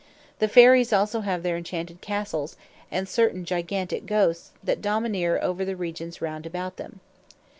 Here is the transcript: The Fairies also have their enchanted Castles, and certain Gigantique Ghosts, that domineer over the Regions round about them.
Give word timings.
The 0.39 0.47
Fairies 0.47 0.91
also 0.91 1.19
have 1.21 1.43
their 1.43 1.55
enchanted 1.57 2.01
Castles, 2.01 2.55
and 2.89 3.07
certain 3.07 3.45
Gigantique 3.45 4.07
Ghosts, 4.07 4.49
that 4.63 4.81
domineer 4.81 5.37
over 5.43 5.63
the 5.63 5.75
Regions 5.75 6.23
round 6.23 6.47
about 6.47 6.77
them. 6.77 7.01